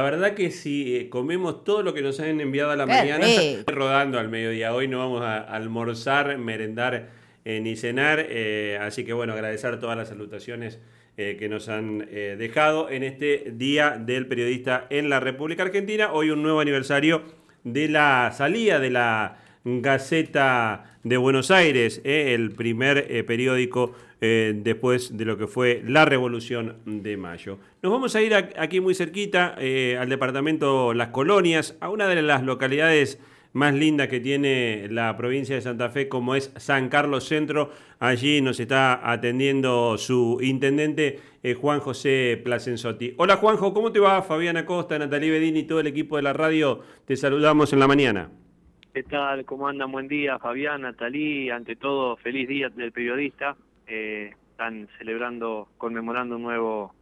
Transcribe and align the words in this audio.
La 0.00 0.04
verdad 0.04 0.32
que 0.32 0.50
si 0.50 0.96
eh, 0.96 1.10
comemos 1.10 1.62
todo 1.62 1.82
lo 1.82 1.92
que 1.92 2.00
nos 2.00 2.20
han 2.20 2.40
enviado 2.40 2.70
a 2.70 2.76
la 2.76 2.86
mañana, 2.86 3.26
rodando 3.66 4.18
al 4.18 4.30
mediodía. 4.30 4.72
Hoy 4.74 4.88
no 4.88 4.96
vamos 4.96 5.20
a 5.20 5.40
almorzar, 5.40 6.38
merendar 6.38 7.10
eh, 7.44 7.60
ni 7.60 7.76
cenar. 7.76 8.24
Eh, 8.26 8.78
así 8.80 9.04
que 9.04 9.12
bueno, 9.12 9.34
agradecer 9.34 9.78
todas 9.78 9.98
las 9.98 10.08
salutaciones 10.08 10.78
que 11.16 11.48
nos 11.50 11.68
han 11.68 11.98
dejado 11.98 12.88
en 12.88 13.02
este 13.02 13.52
Día 13.52 13.98
del 14.00 14.26
Periodista 14.26 14.86
en 14.88 15.10
la 15.10 15.20
República 15.20 15.64
Argentina. 15.64 16.14
Hoy 16.14 16.30
un 16.30 16.42
nuevo 16.42 16.60
aniversario 16.60 17.24
de 17.62 17.88
la 17.88 18.32
salida 18.34 18.80
de 18.80 18.88
la 18.88 19.36
Gaceta 19.64 20.98
de 21.04 21.16
Buenos 21.16 21.50
Aires, 21.50 22.00
el 22.04 22.52
primer 22.52 23.24
periódico 23.26 23.94
eh, 24.22 24.52
después 24.54 25.16
de 25.16 25.24
lo 25.24 25.38
que 25.38 25.46
fue 25.46 25.82
la 25.86 26.04
Revolución 26.04 26.76
de 26.84 27.16
Mayo. 27.16 27.58
Nos 27.82 27.90
vamos 27.90 28.14
a 28.14 28.20
ir 28.20 28.34
aquí 28.34 28.78
muy 28.78 28.94
cerquita, 28.94 29.54
eh, 29.58 29.96
al 29.98 30.10
departamento 30.10 30.92
Las 30.92 31.08
Colonias, 31.08 31.78
a 31.80 31.88
una 31.88 32.06
de 32.06 32.20
las 32.20 32.42
localidades 32.42 33.18
más 33.54 33.74
lindas 33.74 34.08
que 34.08 34.20
tiene 34.20 34.88
la 34.90 35.16
provincia 35.16 35.54
de 35.54 35.62
Santa 35.62 35.88
Fe, 35.88 36.08
como 36.08 36.34
es 36.34 36.52
San 36.56 36.90
Carlos 36.90 37.24
Centro. 37.24 37.70
Allí 37.98 38.42
nos 38.42 38.60
está 38.60 39.10
atendiendo 39.10 39.96
su 39.96 40.36
intendente, 40.42 41.18
eh, 41.42 41.54
Juan 41.54 41.80
José 41.80 42.38
Placenzotti. 42.44 43.14
Hola 43.16 43.36
Juanjo, 43.36 43.72
¿cómo 43.72 43.90
te 43.90 44.00
va? 44.00 44.20
Fabiana 44.20 44.66
Costa, 44.66 44.98
Natalie 44.98 45.30
Bedini 45.30 45.60
y 45.60 45.62
todo 45.62 45.80
el 45.80 45.86
equipo 45.86 46.16
de 46.16 46.22
la 46.22 46.34
radio. 46.34 46.82
Te 47.06 47.16
saludamos 47.16 47.72
en 47.72 47.80
la 47.80 47.88
mañana. 47.88 48.30
¿Qué 48.92 49.04
tal? 49.04 49.44
¿Cómo 49.44 49.68
andan? 49.68 49.92
Buen 49.92 50.08
día, 50.08 50.40
Fabián, 50.40 50.82
Natalie. 50.82 51.52
Ante 51.52 51.76
todo, 51.76 52.16
feliz 52.16 52.48
día 52.48 52.70
del 52.70 52.90
periodista. 52.90 53.54
Eh, 53.86 54.32
están 54.50 54.88
celebrando, 54.98 55.68
conmemorando 55.78 56.36
un 56.36 56.42
nuevo 56.42 56.94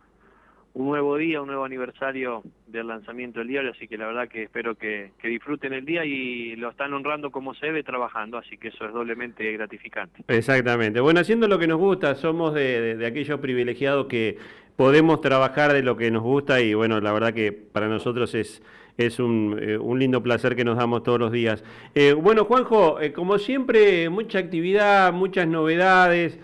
un 0.75 0.87
nuevo 0.87 1.17
día, 1.17 1.41
un 1.41 1.49
nuevo 1.49 1.65
aniversario 1.65 2.43
del 2.67 2.87
lanzamiento 2.87 3.41
del 3.41 3.49
diario, 3.49 3.71
así 3.73 3.89
que 3.89 3.97
la 3.97 4.07
verdad 4.07 4.29
que 4.29 4.45
espero 4.45 4.77
que, 4.77 5.11
disfruten 5.25 5.73
el 5.73 5.85
día 5.85 6.05
y 6.05 6.55
lo 6.57 6.71
están 6.71 6.93
honrando 6.93 7.31
como 7.31 7.55
se 7.55 7.67
debe 7.67 7.83
trabajando, 7.83 8.37
así 8.37 8.59
que 8.59 8.69
eso 8.69 8.85
es 8.85 8.93
doblemente 8.93 9.51
gratificante. 9.55 10.23
Exactamente. 10.29 11.01
Bueno, 11.01 11.21
haciendo 11.21 11.49
lo 11.49 11.59
que 11.59 11.67
nos 11.67 11.79
gusta, 11.79 12.15
somos 12.15 12.55
de 12.55 13.05
aquellos 13.05 13.41
privilegiados 13.41 14.07
que 14.07 14.37
podemos 14.79 15.21
trabajar 15.21 15.73
de 15.73 15.83
lo 15.83 15.97
que 15.97 16.09
nos 16.09 16.23
gusta 16.23 16.61
y 16.61 16.73
bueno, 16.73 17.01
la 17.01 17.13
verdad 17.13 17.35
que 17.35 17.51
para 17.51 17.89
nosotros 17.89 18.33
es 18.37 18.63
es 18.99 19.21
un, 19.21 19.57
eh, 19.63 19.79
un, 19.79 19.99
lindo 19.99 20.23
placer 20.23 20.57
que 20.57 20.65
nos 20.65 20.77
damos 20.77 21.05
todos 21.05 21.21
los 21.21 21.33
días. 21.33 21.63
Eh, 21.95 22.13
bueno, 22.13 22.45
Juanjo, 22.45 23.01
eh, 23.01 23.13
como 23.13 23.39
siempre, 23.39 24.09
mucha 24.11 24.41
actividad, 24.41 25.13
muchas 25.13 25.47
novedades. 25.47 26.39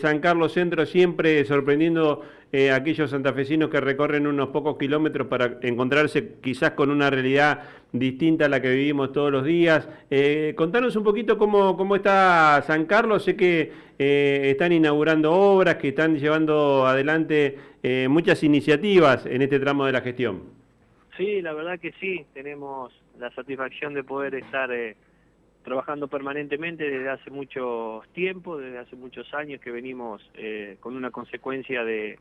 San 0.00 0.20
Carlos 0.20 0.52
Centro 0.52 0.86
siempre 0.86 1.44
sorprendiendo 1.44 2.22
a 2.54 2.76
aquellos 2.76 3.10
santafesinos 3.10 3.68
que 3.70 3.80
recorren 3.80 4.28
unos 4.28 4.50
pocos 4.50 4.78
kilómetros 4.78 5.26
para 5.26 5.58
encontrarse 5.62 6.36
quizás 6.40 6.70
con 6.70 6.90
una 6.90 7.10
realidad 7.10 7.64
distinta 7.92 8.44
a 8.44 8.48
la 8.48 8.62
que 8.62 8.70
vivimos 8.70 9.12
todos 9.12 9.32
los 9.32 9.44
días. 9.44 9.88
contanos 10.54 10.94
un 10.94 11.02
poquito 11.02 11.36
cómo, 11.36 11.76
cómo 11.76 11.96
está 11.96 12.62
San 12.68 12.86
Carlos. 12.86 13.24
Sé 13.24 13.34
que 13.34 13.72
están 13.98 14.70
inaugurando 14.70 15.32
obras, 15.32 15.74
que 15.74 15.88
están 15.88 16.16
llevando 16.16 16.86
adelante 16.86 17.58
muchas 18.08 18.44
iniciativas 18.44 19.26
en 19.26 19.42
este 19.42 19.58
tramo 19.58 19.86
de 19.86 19.92
la 19.92 20.02
gestión. 20.02 20.57
Sí, 21.18 21.42
la 21.42 21.52
verdad 21.52 21.80
que 21.80 21.90
sí, 21.98 22.24
tenemos 22.32 22.92
la 23.18 23.32
satisfacción 23.32 23.92
de 23.92 24.04
poder 24.04 24.36
estar 24.36 24.70
eh, 24.70 24.94
trabajando 25.64 26.06
permanentemente 26.06 26.88
desde 26.88 27.08
hace 27.10 27.28
mucho 27.32 28.02
tiempo, 28.14 28.56
desde 28.56 28.78
hace 28.78 28.94
muchos 28.94 29.34
años 29.34 29.60
que 29.60 29.72
venimos 29.72 30.22
eh, 30.34 30.76
con 30.78 30.94
una 30.94 31.10
consecuencia 31.10 31.82
de, 31.82 32.20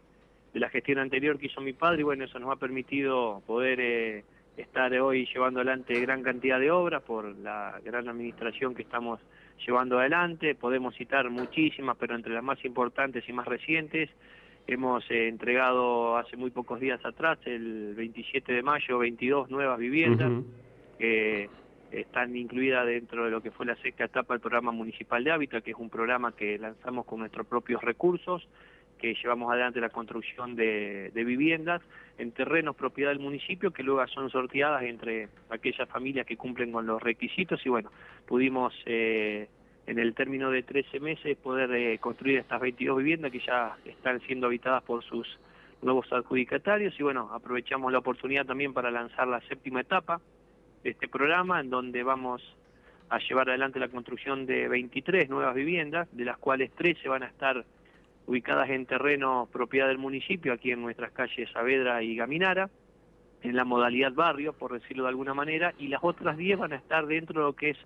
la 0.54 0.70
gestión 0.70 0.98
anterior 0.98 1.38
que 1.38 1.46
hizo 1.46 1.62
mi 1.62 1.74
padre 1.74 2.00
y 2.00 2.04
bueno, 2.04 2.26
eso 2.26 2.40
nos 2.40 2.52
ha 2.52 2.56
permitido 2.56 3.44
poder 3.46 3.80
eh, 3.80 4.24
estar 4.58 4.92
hoy 4.94 5.28
llevando 5.32 5.60
adelante 5.60 6.02
gran 6.02 6.24
cantidad 6.24 6.60
de 6.60 6.72
obras 6.72 7.04
por 7.04 7.38
la 7.38 7.80
gran 7.86 8.10
administración 8.10 8.74
que 8.74 8.82
estamos 8.82 9.20
llevando 9.64 10.00
adelante, 10.00 10.56
podemos 10.56 10.96
citar 10.96 11.30
muchísimas, 11.30 11.98
pero 11.98 12.16
entre 12.16 12.34
las 12.34 12.44
más 12.44 12.66
importantes 12.66 13.30
y 13.30 13.34
más 13.34 13.46
recientes, 13.46 14.10
Hemos 14.68 15.10
eh, 15.10 15.30
entregado 15.30 16.18
hace 16.18 16.36
muy 16.36 16.52
pocos 16.52 16.82
días 16.82 17.04
atrás, 17.06 17.40
el 17.46 17.96
27 17.96 18.52
de 18.52 18.62
mayo, 18.62 19.00
22 19.00 19.50
nuevas 19.50 19.80
viviendas 19.80 20.44
que 21.00 21.50
están 21.92 22.36
incluidas 22.36 22.86
dentro 22.86 23.24
de 23.24 23.32
lo 23.32 23.42
que 23.42 23.52
fue 23.52 23.66
la 23.66 23.78
sexta 23.78 24.04
etapa 24.04 24.34
del 24.34 24.42
programa 24.42 24.74
municipal 24.74 25.24
de 25.24 25.32
hábitat, 25.32 25.64
que 25.64 25.72
es 25.72 25.78
un 25.78 25.90
programa 25.90 26.34
que 26.36 26.58
lanzamos 26.58 27.06
con 27.06 27.20
nuestros 27.20 27.48
propios 27.48 27.82
recursos, 27.82 28.46
que 28.98 29.14
llevamos 29.14 29.50
adelante 29.52 29.80
la 29.80 29.90
construcción 29.90 30.56
de, 30.56 31.12
viviendas 31.14 31.82
en 32.18 32.32
terrenos 32.32 32.76
propiedad 32.76 33.12
del 33.12 33.20
municipio 33.20 33.72
que 33.72 33.84
luego 33.84 34.06
son 34.08 34.30
sorteadas 34.30 34.84
entre 34.84 35.30
aquellas 35.50 35.88
familias 35.88 36.26
que 36.26 36.36
cumplen 36.36 36.72
con 36.72 36.86
los 36.86 37.02
requisitos. 37.02 37.66
Y 37.66 37.70
bueno, 37.70 37.90
pudimos 38.26 38.74
eh, 38.86 39.48
en 39.88 40.00
el 40.00 40.14
término 40.14 40.52
de 40.52 40.64
13 40.64 41.00
meses 41.00 41.38
poder 41.38 41.74
eh, 41.74 41.98
construir 41.98 42.40
estas 42.40 42.60
22 42.60 42.98
viviendas 42.98 43.32
que 43.32 43.40
ya 43.40 43.78
están 43.86 44.20
siendo 44.22 44.48
habitadas 44.48 44.84
por 44.84 45.04
sus 45.04 45.26
nuevos 45.82 46.12
adjudicatarios. 46.12 46.94
Y 47.00 47.04
bueno, 47.04 47.30
aprovechamos 47.34 47.92
la 47.92 48.00
oportunidad 48.00 48.46
también 48.46 48.74
para 48.74 48.92
lanzar 48.92 49.28
la 49.28 49.40
séptima 49.42 49.82
etapa 49.82 50.20
de 50.84 50.92
este 50.92 51.08
programa 51.08 51.62
en 51.62 51.70
donde 51.70 52.04
vamos 52.04 52.44
a 53.10 53.20
llevar 53.20 53.50
adelante 53.50 53.80
la 53.80 53.88
construcción 53.88 54.46
de 54.46 54.68
23 54.68 55.30
nuevas 55.30 55.56
viviendas, 55.56 56.10
de 56.12 56.26
las 56.26 56.38
cuales 56.38 56.70
13 56.72 57.08
van 57.08 57.24
a 57.24 57.28
estar 57.28 57.64
ubicadas 58.26 58.70
en 58.70 58.86
terreno 58.86 59.48
propiedad 59.54 59.88
del 59.88 59.98
municipio, 59.98 60.52
aquí 60.52 60.72
en 60.72 60.82
nuestras 60.82 61.12
calles 61.14 61.50
Saavedra 61.54 62.04
y 62.04 62.18
Gaminara, 62.18 62.70
en 63.42 63.56
la 63.56 63.64
modalidad 63.64 64.12
barrio, 64.12 64.52
por 64.52 64.74
decirlo 64.74 65.04
de 65.04 65.10
alguna 65.10 65.34
manera, 65.34 65.74
y 65.80 65.88
las 65.88 66.04
otras 66.04 66.36
10 66.36 66.60
van 66.60 66.74
a 66.74 66.76
estar 66.76 67.08
dentro 67.08 67.40
de 67.40 67.48
lo 67.48 67.54
que 67.54 67.70
es 67.70 67.78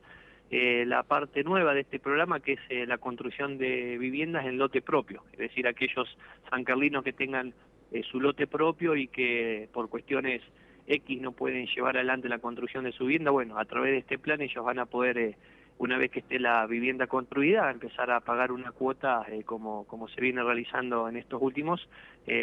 eh, 0.53 0.83
la 0.85 1.03
parte 1.03 1.45
nueva 1.45 1.73
de 1.73 1.79
este 1.79 1.97
programa, 1.97 2.41
que 2.41 2.53
es 2.53 2.59
eh, 2.67 2.85
la 2.85 2.97
construcción 2.97 3.57
de 3.57 3.97
viviendas 3.97 4.45
en 4.45 4.57
lote 4.57 4.81
propio, 4.81 5.23
es 5.31 5.39
decir, 5.39 5.65
aquellos 5.65 6.17
sancarlinos 6.49 7.05
que 7.05 7.13
tengan 7.13 7.53
eh, 7.93 8.03
su 8.03 8.19
lote 8.19 8.47
propio 8.47 8.97
y 8.97 9.07
que 9.07 9.69
por 9.71 9.87
cuestiones 9.87 10.41
X 10.87 11.21
no 11.21 11.31
pueden 11.31 11.67
llevar 11.67 11.95
adelante 11.95 12.27
la 12.27 12.39
construcción 12.39 12.83
de 12.83 12.91
su 12.91 13.05
vivienda, 13.05 13.31
bueno, 13.31 13.57
a 13.57 13.63
través 13.63 13.91
de 13.93 13.97
este 13.99 14.19
plan 14.19 14.41
ellos 14.41 14.65
van 14.65 14.79
a 14.79 14.87
poder, 14.87 15.37
una 15.77 15.97
vez 15.97 16.11
que 16.11 16.19
esté 16.19 16.37
la 16.37 16.67
vivienda 16.67 17.07
construida, 17.07 17.71
empezar 17.71 18.11
a 18.11 18.19
pagar 18.19 18.51
una 18.51 18.73
cuota 18.73 19.25
como, 19.45 19.85
como 19.85 20.09
se 20.09 20.19
viene 20.19 20.43
realizando 20.43 21.07
en 21.07 21.15
estos 21.15 21.41
últimos 21.41 21.87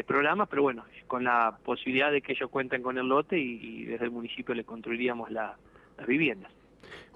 programas, 0.06 0.48
pero 0.48 0.62
bueno, 0.62 0.86
con 1.06 1.24
la 1.24 1.58
posibilidad 1.62 2.10
de 2.10 2.22
que 2.22 2.32
ellos 2.32 2.48
cuenten 2.48 2.82
con 2.82 2.96
el 2.96 3.06
lote 3.06 3.38
y, 3.38 3.84
desde 3.84 4.06
el 4.06 4.12
municipio 4.12 4.54
les 4.54 4.64
construiríamos 4.64 5.30
las 5.30 5.58
viviendas. 6.06 6.57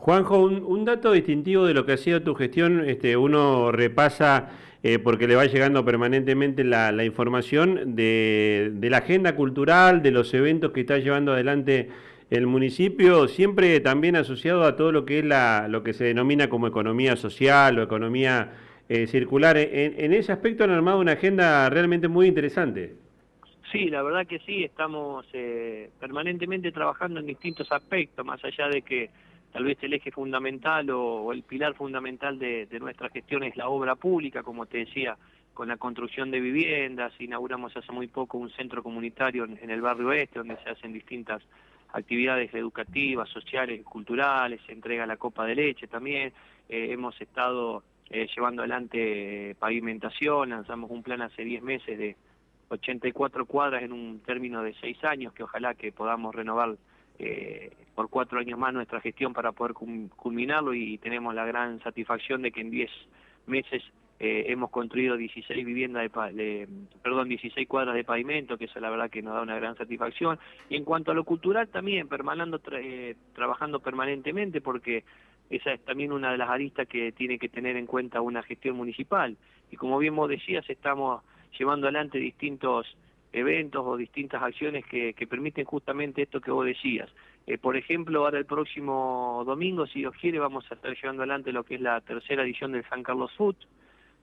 Juanjo, 0.02 0.40
un, 0.40 0.84
dato 0.84 1.12
distintivo 1.12 1.64
de 1.64 1.74
lo 1.74 1.86
que 1.86 1.92
ha 1.92 1.96
sido 1.96 2.22
tu 2.22 2.34
gestión, 2.34 2.88
este, 2.88 3.16
uno 3.16 3.70
repasa, 3.70 4.50
eh, 4.82 4.98
porque 4.98 5.28
le 5.28 5.36
va 5.36 5.44
llegando 5.44 5.84
permanentemente 5.84 6.64
la, 6.64 7.04
información 7.04 7.94
de, 7.94 8.72
la 8.82 8.96
agenda 8.96 9.36
cultural, 9.36 10.02
de 10.02 10.10
los 10.10 10.34
eventos 10.34 10.72
que 10.72 10.80
está 10.80 10.98
llevando 10.98 11.32
adelante 11.32 11.88
el 12.30 12.48
municipio, 12.48 13.28
siempre 13.28 13.78
también 13.78 14.16
asociado 14.16 14.64
a 14.64 14.74
todo 14.74 14.90
lo 14.90 15.04
que 15.04 15.20
es 15.20 15.24
la, 15.24 15.68
lo 15.68 15.84
que 15.84 15.92
se 15.92 16.02
denomina 16.02 16.48
como 16.48 16.66
economía 16.66 17.14
social 17.14 17.78
o 17.78 17.82
economía 17.84 18.54
eh, 18.88 19.06
circular. 19.06 19.56
En, 19.56 20.12
ese 20.12 20.32
aspecto 20.32 20.64
han 20.64 20.70
armado 20.70 20.98
una 20.98 21.12
agenda 21.12 21.70
realmente 21.70 22.08
muy 22.08 22.26
interesante. 22.26 22.96
Sí, 23.70 23.88
la 23.88 24.02
verdad 24.02 24.26
que 24.26 24.40
sí, 24.40 24.64
estamos 24.64 25.26
eh, 25.32 25.90
permanentemente 26.00 26.72
trabajando 26.72 27.20
en 27.20 27.26
distintos 27.26 27.70
aspectos, 27.70 28.26
más 28.26 28.44
allá 28.44 28.68
de 28.68 28.82
que 28.82 29.10
tal 29.52 29.64
vez 29.64 29.78
el 29.82 29.92
eje 29.94 30.10
fundamental 30.10 30.88
o, 30.90 31.32
el 31.32 31.42
pilar 31.42 31.74
fundamental 31.74 32.38
de, 32.38 32.66
nuestra 32.80 33.10
gestión 33.10 33.42
es 33.44 33.56
la 33.56 33.68
obra 33.68 33.94
pública, 33.94 34.42
como 34.42 34.66
te 34.66 34.78
decía, 34.78 35.16
con 35.54 35.68
la 35.68 35.76
construcción 35.76 36.30
de 36.30 36.40
viviendas, 36.40 37.12
inauguramos 37.20 37.76
hace 37.76 37.92
muy 37.92 38.08
poco 38.08 38.38
un 38.38 38.50
centro 38.50 38.82
comunitario 38.82 39.44
en, 39.44 39.70
el 39.70 39.82
barrio 39.82 40.08
oeste, 40.08 40.38
donde 40.38 40.56
se 40.62 40.70
hacen 40.70 40.92
distintas 40.92 41.42
actividades 41.92 42.52
educativas, 42.54 43.28
sociales, 43.28 43.84
culturales, 43.84 44.60
se 44.66 44.72
entrega 44.72 45.06
la 45.06 45.18
copa 45.18 45.44
de 45.44 45.54
leche 45.54 45.86
también, 45.86 46.32
eh, 46.70 46.88
hemos 46.90 47.20
estado 47.20 47.82
eh, 48.08 48.26
llevando 48.34 48.62
adelante 48.62 49.54
pavimentación, 49.58 50.50
lanzamos 50.50 50.90
un 50.90 51.02
plan 51.02 51.20
hace 51.20 51.44
10 51.44 51.62
meses 51.62 51.98
de 51.98 52.16
84 52.68 53.44
cuadras 53.44 53.82
en 53.82 53.92
un 53.92 54.20
término 54.20 54.62
de 54.62 54.72
6 54.80 55.04
años, 55.04 55.34
que 55.34 55.42
ojalá 55.42 55.74
que 55.74 55.92
podamos 55.92 56.34
renovar 56.34 56.76
eh, 57.18 57.70
por 57.94 58.08
cuatro 58.08 58.38
años 58.38 58.58
más 58.58 58.72
nuestra 58.72 59.00
gestión 59.00 59.32
para 59.32 59.52
poder 59.52 59.74
culminarlo 59.74 60.74
y 60.74 60.98
tenemos 60.98 61.34
la 61.34 61.44
gran 61.44 61.80
satisfacción 61.82 62.42
de 62.42 62.52
que 62.52 62.60
en 62.60 62.70
10 62.70 62.90
meses 63.46 63.82
eh, 64.18 64.52
hemos 64.52 64.70
construido 64.70 65.16
16 65.16 65.66
viviendas 65.66 66.08
de, 66.34 66.68
perdón 67.02 67.28
16 67.28 67.66
cuadras 67.66 67.94
de 67.96 68.04
pavimento 68.04 68.56
que 68.56 68.66
eso 68.66 68.78
la 68.78 68.88
verdad 68.88 69.10
que 69.10 69.20
nos 69.20 69.34
da 69.34 69.42
una 69.42 69.56
gran 69.56 69.76
satisfacción. 69.76 70.38
Y 70.68 70.76
en 70.76 70.84
cuanto 70.84 71.10
a 71.10 71.14
lo 71.14 71.24
cultural 71.24 71.68
también 71.68 72.08
permanando 72.08 72.60
eh, 72.72 73.16
trabajando 73.34 73.80
permanentemente 73.80 74.60
porque 74.60 75.04
esa 75.50 75.72
es 75.72 75.84
también 75.84 76.12
una 76.12 76.30
de 76.30 76.38
las 76.38 76.48
aristas 76.48 76.86
que 76.86 77.12
tiene 77.12 77.38
que 77.38 77.48
tener 77.48 77.76
en 77.76 77.86
cuenta 77.86 78.20
una 78.20 78.42
gestión 78.42 78.76
municipal. 78.76 79.36
Y 79.70 79.76
como 79.76 79.98
bien 79.98 80.14
vos 80.14 80.30
decías 80.30 80.64
estamos 80.70 81.22
llevando 81.58 81.88
adelante 81.88 82.18
distintos 82.18 82.86
eventos 83.32 83.82
o 83.84 83.96
distintas 83.96 84.42
acciones 84.42 84.84
que, 84.86 85.14
permiten 85.28 85.64
justamente 85.64 86.22
esto 86.22 86.40
que 86.40 86.50
vos 86.50 86.66
decías. 86.66 87.10
Eh, 87.46 87.58
por 87.58 87.76
ejemplo, 87.76 88.24
ahora 88.24 88.38
el 88.38 88.46
próximo 88.46 89.42
domingo, 89.46 89.86
si 89.86 90.00
Dios 90.00 90.14
quiere, 90.20 90.38
vamos 90.38 90.64
a 90.70 90.74
estar 90.74 90.94
llevando 90.94 91.22
adelante 91.22 91.52
lo 91.52 91.64
que 91.64 91.76
es 91.76 91.80
la 91.80 92.00
tercera 92.00 92.42
edición 92.42 92.72
del 92.72 92.88
San 92.88 93.02
Carlos 93.02 93.32
Food, 93.36 93.56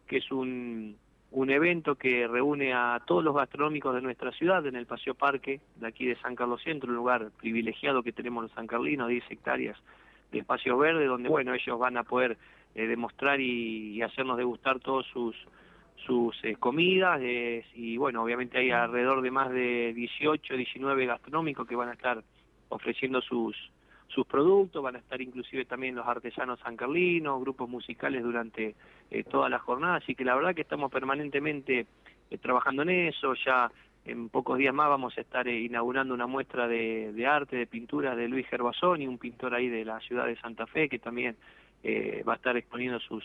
que 0.07 0.17
es 0.17 0.31
un, 0.31 0.95
un 1.31 1.49
evento 1.49 1.95
que 1.95 2.27
reúne 2.27 2.73
a 2.73 3.01
todos 3.05 3.23
los 3.23 3.35
gastronómicos 3.35 3.93
de 3.93 4.01
nuestra 4.01 4.31
ciudad 4.31 4.65
en 4.65 4.75
el 4.75 4.85
Paseo 4.85 5.13
Parque 5.13 5.61
de 5.75 5.87
aquí 5.87 6.05
de 6.05 6.15
San 6.17 6.35
Carlos 6.35 6.61
Centro, 6.63 6.89
un 6.89 6.95
lugar 6.95 7.31
privilegiado 7.37 8.03
que 8.03 8.11
tenemos 8.11 8.43
los 8.43 8.51
sancarlinos, 8.53 9.09
10 9.09 9.23
hectáreas 9.29 9.77
de 10.31 10.39
espacio 10.39 10.77
verde, 10.77 11.05
donde 11.05 11.29
bueno 11.29 11.53
ellos 11.53 11.77
van 11.77 11.97
a 11.97 12.03
poder 12.03 12.37
eh, 12.75 12.87
demostrar 12.87 13.39
y, 13.41 14.01
hacernos 14.01 14.37
degustar 14.37 14.79
todos 14.79 15.05
sus 15.07 15.35
sus 16.05 16.35
eh, 16.43 16.55
comidas 16.55 17.19
eh, 17.21 17.65
y 17.75 17.97
bueno 17.97 18.23
obviamente 18.23 18.57
hay 18.57 18.71
alrededor 18.71 19.21
de 19.21 19.31
más 19.31 19.51
de 19.51 19.93
18 19.93 20.55
19 20.55 21.05
gastronómicos 21.05 21.67
que 21.67 21.75
van 21.75 21.89
a 21.89 21.93
estar 21.93 22.23
ofreciendo 22.69 23.21
sus 23.21 23.55
sus 24.09 24.25
productos, 24.25 24.83
van 24.83 24.95
a 24.95 24.99
estar 24.99 25.21
inclusive 25.21 25.65
también 25.65 25.95
los 25.95 26.07
artesanos 26.07 26.59
sancarlinos, 26.59 27.41
grupos 27.41 27.69
musicales 27.69 28.23
durante 28.23 28.75
eh, 29.11 29.23
toda 29.23 29.49
la 29.49 29.59
jornada, 29.59 29.95
así 29.95 30.15
que 30.15 30.25
la 30.25 30.35
verdad 30.35 30.55
que 30.55 30.61
estamos 30.61 30.91
permanentemente 30.91 31.85
eh, 32.29 32.37
trabajando 32.39 32.81
en 32.81 32.89
eso, 32.89 33.33
ya 33.45 33.71
en 34.05 34.29
pocos 34.29 34.57
días 34.57 34.73
más 34.73 34.89
vamos 34.89 35.15
a 35.17 35.21
estar 35.21 35.47
eh, 35.47 35.59
inaugurando 35.59 36.13
una 36.13 36.25
muestra 36.25 36.67
de, 36.67 37.27
arte, 37.27 37.55
de 37.55 37.67
pintura 37.67 38.15
de 38.15 38.27
Luis 38.27 38.47
Gervasoni, 38.47 39.07
un 39.07 39.19
pintor 39.19 39.53
ahí 39.53 39.69
de 39.69 39.85
la 39.85 39.99
ciudad 39.99 40.25
de 40.25 40.37
Santa 40.37 40.65
Fe, 40.65 40.89
que 40.89 40.99
también 40.99 41.37
va 42.27 42.33
a 42.33 42.35
estar 42.35 42.57
exponiendo 42.57 42.99
sus, 42.99 43.23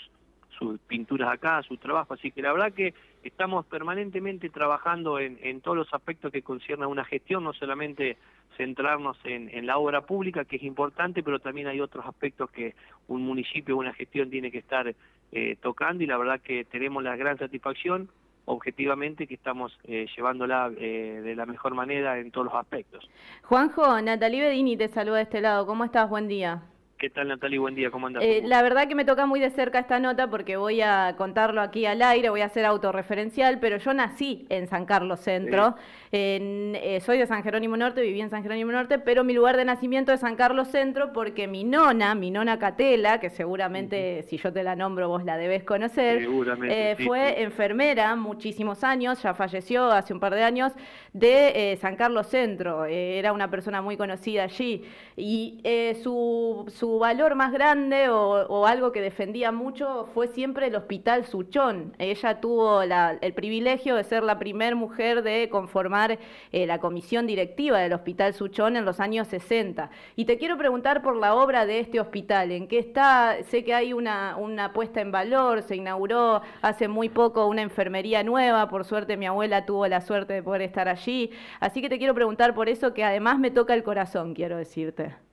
sus 0.59 0.79
pinturas 0.81 1.33
acá, 1.33 1.63
su 1.63 1.77
trabajo, 1.77 2.15
así 2.15 2.31
que 2.31 2.43
la 2.43 2.53
verdad 2.53 2.73
que 2.73 2.95
estamos 3.23 3.67
permanentemente 3.67 4.51
trabajando 4.51 5.19
en, 5.19 5.39
en 5.43 5.61
todos 5.61 5.77
los 5.77 5.95
aspectos 5.95 6.33
que 6.33 6.43
conciernen 6.43 6.85
a 6.85 6.89
una 6.89 7.05
gestión, 7.05 7.45
no 7.45 7.53
solamente 7.53 8.17
centrarnos 8.57 9.17
en, 9.25 9.67
la 9.67 9.79
obra 9.79 10.03
pública, 10.03 10.45
que 10.45 10.57
es 10.57 10.63
importante, 10.63 11.23
pero 11.23 11.39
también 11.39 11.67
hay 11.67 11.81
otros 11.81 12.05
aspectos 12.07 12.51
que 12.51 12.75
un 13.09 13.23
municipio, 13.23 13.77
una 13.77 13.93
gestión 13.93 14.31
tiene 14.31 14.51
que 14.51 14.59
estar 14.59 14.95
eh, 15.33 15.57
tocando 15.61 16.03
y 16.03 16.07
la 16.07 16.17
verdad 16.17 16.41
que 16.41 16.65
tenemos 16.65 17.03
la 17.03 17.17
gran 17.17 17.39
satisfacción 17.39 18.09
objetivamente 18.47 19.27
que 19.27 19.35
estamos 19.35 19.77
eh, 19.85 20.07
llevándola 20.15 20.71
eh, 20.77 21.23
de 21.25 21.35
la 21.35 21.47
mejor 21.47 21.75
manera 21.75 22.19
en 22.19 22.31
todos 22.31 22.47
los 22.47 22.55
aspectos. 22.55 23.09
Juanjo, 23.43 24.01
Natalie 24.03 24.43
Bedini 24.43 24.77
te 24.77 24.89
saluda 24.89 25.17
de 25.17 25.23
este 25.23 25.41
lado. 25.41 25.67
¿Cómo 25.67 25.85
estás? 25.85 26.11
Buen 26.11 26.29
día. 26.29 26.63
¿Qué 26.99 27.11
tal 27.11 27.27
Natalie? 27.27 27.59
Buen 27.59 27.75
día, 27.75 27.91
¿cómo 27.91 28.07
andas? 28.07 28.23
Eh, 28.23 28.43
la 28.45 28.63
verdad 28.63 28.87
que 28.87 28.95
me 28.95 29.05
toca 29.05 29.27
muy 29.27 29.41
de 29.41 29.51
cerca 29.51 29.81
esta 29.81 29.99
nota 29.99 30.31
porque 30.31 30.57
voy 30.57 30.81
a 30.81 31.17
contarlo 31.19 31.61
aquí 31.61 31.87
al 31.87 32.01
aire, 32.01 32.31
voy 32.31 32.41
a 32.41 32.49
ser 32.49 32.65
autorreferencial, 32.65 33.59
pero 33.59 33.79
yo 33.79 33.93
nací 33.93 34.47
en 34.49 34.69
San 34.69 34.87
Carlos 34.87 35.19
Centro, 35.19 35.75
eh, 36.13 37.01
soy 37.05 37.19
de 37.19 37.27
San 37.27 37.43
Jerónimo 37.43 37.77
Norte, 37.77 38.01
viví 38.01 38.21
en 38.21 38.31
San 38.31 38.45
Jerónimo 38.45 38.71
Norte, 38.71 39.01
pero 39.01 39.25
mi 39.25 39.33
lugar 39.33 39.57
de 39.57 39.65
nacimiento 39.65 40.13
es 40.13 40.21
San 40.21 40.37
Carlos 40.37 40.69
Centro 40.69 41.13
porque 41.13 41.49
mi 41.49 41.65
nona, 41.65 42.15
mi 42.15 42.31
nona 42.31 42.61
Catela, 42.61 43.19
que 43.19 43.29
seguramente 43.29 44.23
si 44.23 44.39
yo 44.39 44.53
te 44.53 44.63
la 44.63 44.77
nombro 44.77 45.09
vos 45.09 45.25
la 45.25 45.37
debes 45.37 45.65
conocer, 45.65 46.25
eh, 46.69 46.97
fue 47.05 47.43
enfermera 47.43 48.15
muchísimos 48.15 48.85
años, 48.85 49.21
ya 49.21 49.35
falleció 49.35 49.91
hace 49.91 50.13
un 50.13 50.21
par 50.21 50.35
de 50.35 50.45
años, 50.45 50.73
de 51.13 51.77
San 51.81 51.97
Carlos 51.97 52.29
Centro, 52.29 52.85
era 52.85 53.33
una 53.33 53.51
persona 53.51 53.83
muy 53.83 53.97
conocida 53.97 54.45
allí. 54.45 54.85
Y 55.17 55.61
su, 56.03 56.65
su 56.69 56.84
valor 56.99 57.35
más 57.35 57.53
grande 57.53 58.09
o, 58.09 58.67
algo 58.67 58.93
que 58.93 59.01
defendía 59.01 59.53
mucho 59.53 60.09
fue 60.15 60.29
siempre 60.29 60.69
el 60.69 60.77
Hospital 60.77 61.25
Suchón. 61.25 61.95
Ella 61.99 62.41
tuvo 62.41 62.83
el 62.83 63.35
privilegio 63.35 63.97
de 63.97 64.05
ser 64.05 64.23
la 64.23 64.39
primera 64.39 64.75
mujer 64.75 65.23
de 65.23 65.49
conformar 65.49 66.19
eh, 66.53 66.67
la 66.67 66.79
comisión 66.79 67.27
directiva 67.27 67.79
del 67.79 67.93
Hospital 67.93 68.35
Suchón 68.35 68.77
en 68.77 68.85
los 68.85 69.01
años 69.01 69.29
60. 69.29 69.91
Y 70.17 70.25
te 70.25 70.39
quiero 70.39 70.57
preguntar 70.57 71.03
por 71.03 71.17
la 71.17 71.35
obra 71.35 71.67
de 71.67 71.81
este 71.81 72.01
hospital, 72.01 72.51
¿en 72.53 72.69
qué 72.69 72.79
está? 72.79 73.37
Sé 73.45 73.65
que 73.65 73.75
hay 73.75 73.93
una, 73.93 74.37
una 74.37 74.73
puesta 74.73 75.01
en 75.01 75.13
valor, 75.13 75.63
se 75.63 75.77
inauguró 75.77 76.43
hace 76.63 76.89
muy 76.89 77.09
poco 77.09 77.47
una 77.47 77.63
enfermería 77.63 78.23
nueva, 78.23 78.69
por 78.69 78.85
suerte 78.85 79.17
mi 79.17 79.27
abuela 79.27 79.67
tuvo 79.67 79.87
la 79.87 80.01
suerte 80.01 80.33
de 80.33 80.43
poder 80.43 80.63
estar 80.63 80.89
allí, 80.89 81.31
así 81.61 81.83
que 81.83 81.89
te 81.89 81.99
quiero 81.99 82.15
preguntar 82.15 82.55
por 82.55 82.69
eso 82.69 82.95
que 82.95 83.05
además 83.05 83.39
me 83.39 83.51
toca 83.51 83.75
el 83.75 83.83
corazón, 83.83 84.35
quiero 84.35 84.57
decirte. 84.57 85.24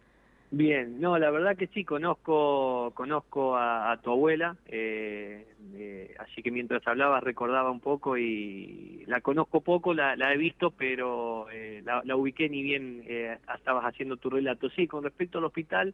Bien, 0.53 0.99
no, 0.99 1.17
la 1.17 1.31
verdad 1.31 1.55
que 1.55 1.67
sí, 1.67 1.85
conozco, 1.85 2.91
conozco 2.93 3.55
a, 3.55 3.97
tu 4.03 4.11
abuela, 4.11 4.57
eh, 4.65 5.45
eh, 5.75 6.13
así 6.19 6.43
que 6.43 6.51
mientras 6.51 6.85
hablaba 6.85 7.21
recordaba 7.21 7.71
un 7.71 7.79
poco 7.79 8.17
y 8.17 9.05
la 9.07 9.21
conozco 9.21 9.61
poco, 9.61 9.93
la, 9.93 10.13
he 10.33 10.37
visto, 10.37 10.71
pero 10.71 11.49
eh, 11.53 11.81
la, 11.85 12.15
ubiqué 12.17 12.49
ni 12.49 12.63
bien 12.63 13.01
estabas 13.55 13.85
haciendo 13.85 14.17
tu 14.17 14.29
relato. 14.29 14.69
Sí, 14.71 14.87
con 14.87 15.05
respecto 15.05 15.37
al 15.37 15.45
hospital, 15.45 15.93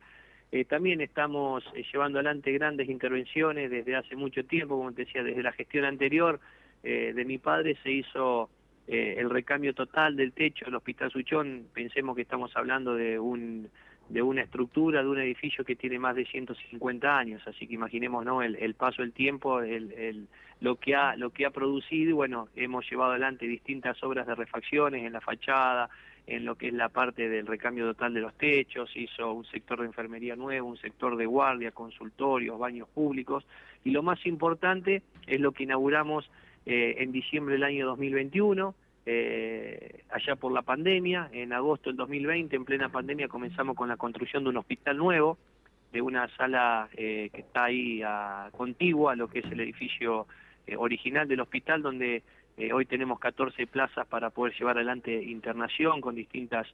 también 0.68 1.02
estamos 1.02 1.64
llevando 1.94 2.18
adelante 2.18 2.52
grandes 2.52 2.90
intervenciones 2.90 3.70
desde 3.70 3.96
hace 3.96 4.16
mucho 4.16 4.44
tiempo, 4.44 4.76
como 4.76 4.92
te 4.92 5.06
decía, 5.06 5.22
desde 5.22 5.44
la 5.44 5.52
gestión 5.52 5.86
anterior 5.86 6.40
de 6.82 7.26
mi 7.26 7.38
padre 7.38 7.78
se 7.84 7.92
hizo 7.92 8.50
el 8.88 9.30
recambio 9.30 9.76
total 9.76 10.16
del 10.16 10.34
techo 10.34 10.66
del 10.66 10.76
Hospital 10.76 11.12
Suchón, 11.12 11.68
pensemos 11.74 12.16
que 12.16 12.24
estamos 12.24 12.56
hablando 12.56 12.96
de 12.96 13.20
un 13.20 13.70
de 14.10 14.22
una 14.22 14.42
estructura, 14.42 15.02
de 15.02 15.10
un 15.10 15.20
edificio 15.20 15.66
que 15.66 15.76
tiene 15.76 16.00
más 16.00 16.16
de 16.16 16.26
150 16.26 17.18
años, 17.18 17.42
así 17.46 17.68
que 17.68 17.74
imaginemos 17.74 18.26
¿no? 18.26 18.42
el, 18.42 18.74
paso 18.76 19.02
del 19.02 19.12
tiempo, 19.12 19.62
el, 19.62 20.28
lo, 20.62 20.76
que 20.78 20.96
ha, 20.96 21.16
lo 21.16 21.32
que 21.32 21.46
ha 21.46 21.50
producido, 21.50 22.10
y 22.10 22.14
bueno, 22.14 22.48
hemos 22.56 22.90
llevado 22.90 23.12
adelante 23.12 23.48
distintas 23.48 24.02
obras 24.04 24.28
de 24.28 24.36
refacciones 24.36 25.04
en 25.04 25.14
la 25.14 25.22
fachada, 25.22 25.90
en 26.26 26.44
lo 26.44 26.56
que 26.56 26.68
es 26.68 26.74
la 26.74 26.90
parte 26.90 27.30
del 27.30 27.48
recambio 27.48 27.86
total 27.86 28.14
de 28.14 28.22
los 28.22 28.38
techos, 28.38 28.92
hizo 28.96 29.32
un 29.32 29.46
sector 29.46 29.80
de 29.80 29.86
enfermería 29.86 30.36
nuevo, 30.36 30.68
un 30.68 30.78
sector 30.78 31.16
de 31.16 31.26
guardia, 31.26 31.72
consultorios, 31.72 32.60
baños 32.60 32.88
públicos, 32.90 33.46
y 33.84 33.92
lo 33.92 34.04
más 34.04 34.26
importante 34.26 35.04
es 35.26 35.40
lo 35.40 35.54
que 35.54 35.64
inauguramos 35.64 36.30
eh, 36.66 36.96
en 37.00 37.14
diciembre 37.14 37.54
del 37.54 37.64
año 37.64 37.86
2021, 37.88 38.76
eh, 39.10 40.04
allá 40.10 40.36
por 40.36 40.52
la 40.52 40.64
pandemia, 40.64 41.30
en 41.32 41.54
agosto 41.54 41.90
del 41.90 41.96
2020, 41.96 42.54
en 42.58 42.66
plena 42.66 42.90
pandemia, 42.90 43.30
comenzamos 43.30 43.78
con 43.78 43.88
la 43.88 43.96
construcción 43.96 44.44
de 44.44 44.50
un 44.50 44.58
hospital 44.58 44.98
nuevo, 44.98 45.38
de 45.94 46.02
una 46.02 46.28
sala 46.36 46.90
eh, 46.92 47.30
que 47.34 47.40
está 47.40 47.66
ahí 47.66 48.02
a, 48.04 48.50
contigua 48.52 49.14
a 49.14 49.16
lo 49.16 49.30
que 49.30 49.40
es 49.40 49.46
el 49.46 49.62
edificio 49.62 50.28
eh, 50.68 50.76
original 50.76 51.26
del 51.26 51.40
hospital, 51.40 51.82
donde 51.82 52.22
eh, 52.58 52.74
hoy 52.74 52.86
tenemos 52.86 53.18
14 53.20 53.66
plazas 53.68 54.06
para 54.08 54.30
poder 54.30 54.54
llevar 54.58 54.76
adelante 54.76 55.24
internación 55.24 56.02
con 56.02 56.14
distintas 56.14 56.68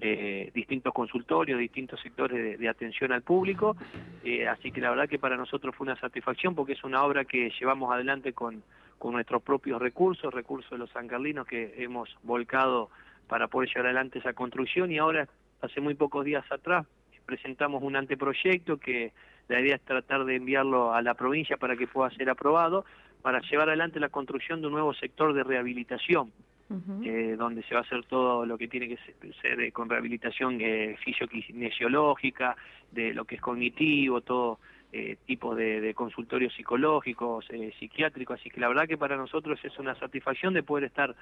eh, 0.00 0.50
distintos 0.54 0.92
consultorios, 0.92 1.58
distintos 1.58 2.00
sectores 2.00 2.58
de, 2.58 2.68
atención 2.68 3.12
al 3.12 3.22
público, 3.22 3.76
eh, 4.24 4.48
así 4.48 4.72
que 4.72 4.80
la 4.80 4.90
verdad 4.90 5.08
que 5.08 5.20
para 5.20 5.36
nosotros 5.36 5.74
fue 5.76 5.84
una 5.84 5.96
satisfacción 6.00 6.56
porque 6.56 6.72
es 6.72 6.82
una 6.82 7.04
obra 7.04 7.24
que 7.24 7.52
llevamos 7.60 7.92
adelante 7.92 8.32
con, 8.32 8.64
con 9.04 9.12
nuestros 9.12 9.42
propios 9.42 9.82
recursos, 9.82 10.32
recursos 10.32 10.70
de 10.70 10.78
los 10.78 10.88
sancarlinos 10.88 11.46
que 11.46 11.74
hemos 11.76 12.08
volcado 12.22 12.88
para 13.28 13.48
poder 13.48 13.68
llevar 13.68 13.84
adelante 13.84 14.18
esa 14.18 14.32
construcción. 14.32 14.90
Y 14.90 14.96
ahora, 14.96 15.28
hace 15.60 15.82
muy 15.82 15.92
pocos 15.92 16.24
días 16.24 16.50
atrás, 16.50 16.86
presentamos 17.26 17.82
un 17.82 17.96
anteproyecto 17.96 18.78
que 18.78 19.12
la 19.48 19.60
idea 19.60 19.74
es 19.74 19.82
tratar 19.82 20.24
de 20.24 20.36
enviarlo 20.36 20.94
a 20.94 21.02
la 21.02 21.12
provincia 21.12 21.58
para 21.58 21.76
que 21.76 21.86
pueda 21.86 22.08
ser 22.12 22.30
aprobado, 22.30 22.86
para 23.20 23.42
llevar 23.42 23.68
adelante 23.68 24.00
la 24.00 24.08
construcción 24.08 24.62
de 24.62 24.68
un 24.68 24.72
nuevo 24.72 24.94
sector 24.94 25.34
de 25.34 25.44
rehabilitación 25.44 26.32
eh, 27.04 27.36
donde 27.38 27.62
se 27.64 27.74
va 27.74 27.80
a 27.80 27.84
hacer 27.84 28.06
todo 28.06 28.46
lo 28.46 28.56
que 28.56 28.68
tiene 28.68 28.88
que 28.88 28.98
ser, 29.42 29.60
eh, 29.60 29.70
con 29.70 29.90
rehabilitación 29.90 30.58
eh, 30.62 30.96
fisiokinesiológica, 31.04 32.56
de 32.90 33.12
lo 33.12 33.26
que 33.26 33.34
es 33.34 33.42
cognitivo, 33.42 34.22
todo 34.22 34.60
eh, 34.96 35.16
tipo 35.26 35.56
de, 35.56 35.92
consultorios 35.94 36.54
psicológicos, 36.54 37.44
eh, 37.50 37.72
psiquiátricos, 37.78 38.38
así 38.38 38.48
que 38.48 38.60
la 38.60 38.68
verdad 38.68 38.86
que 38.86 38.96
para 38.96 39.16
nosotros 39.16 39.58
es 39.64 39.76
una 39.78 39.94
satisfacción 39.96 40.54
de 40.54 40.62
poder 40.62 40.84
estar 40.84 41.16